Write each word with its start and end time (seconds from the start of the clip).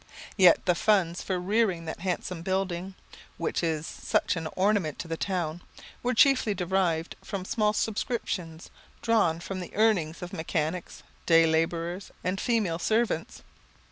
Yet 0.35 0.65
the 0.65 0.73
funds 0.73 1.21
for 1.21 1.37
rearing 1.39 1.85
that 1.85 1.99
handsome 1.99 2.41
building, 2.41 2.95
which 3.37 3.61
is 3.61 3.85
such 3.85 4.35
an 4.35 4.47
ornament 4.55 4.97
to 4.97 5.07
the 5.07 5.15
town, 5.15 5.61
were 6.01 6.15
chiefly 6.15 6.55
derived 6.55 7.15
from 7.23 7.45
small 7.45 7.71
subscriptions, 7.71 8.71
drawn 9.03 9.39
from 9.39 9.59
the 9.59 9.75
earnings 9.75 10.23
of 10.23 10.33
mechanics, 10.33 11.03
day 11.27 11.45
labourers, 11.45 12.09
and 12.23 12.41
female 12.41 12.79
servants. 12.79 13.43